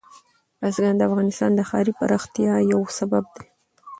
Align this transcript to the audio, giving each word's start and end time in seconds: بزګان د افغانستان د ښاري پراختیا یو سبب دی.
بزګان 0.59 0.95
د 0.97 1.01
افغانستان 1.09 1.51
د 1.55 1.59
ښاري 1.69 1.93
پراختیا 1.99 2.53
یو 2.71 2.81
سبب 2.97 3.23
دی. 3.35 3.45